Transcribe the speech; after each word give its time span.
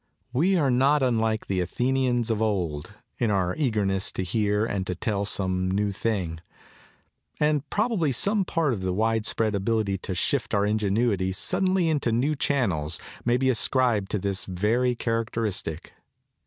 We 0.33 0.57
are 0.57 0.71
not 0.71 1.03
unlike 1.03 1.45
the 1.45 1.59
Athenians 1.61 2.31
of 2.31 2.41
old 2.41 2.95
in 3.19 3.29
our 3.29 3.55
eagerness 3.55 4.11
to 4.13 4.23
hear 4.23 4.65
and 4.65 4.87
to 4.87 4.95
tell 4.95 5.25
some 5.25 5.69
new 5.69 5.91
thing; 5.91 6.39
and 7.39 7.69
probably 7.69 8.11
some 8.11 8.43
part 8.43 8.73
of 8.73 8.81
the 8.81 8.93
wide 8.93 9.27
spread 9.27 9.53
ability 9.53 9.99
to 9.99 10.15
shift 10.15 10.55
our 10.55 10.65
ingenuity 10.65 11.31
suddenly 11.33 11.87
into 11.87 12.11
new 12.11 12.35
channels 12.35 12.99
may 13.25 13.37
be 13.37 13.51
ascribed 13.51 14.09
to 14.09 14.17
this 14.17 14.45
very 14.45 14.95
characteristic. 14.95 15.93